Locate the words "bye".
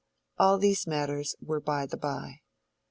1.95-2.39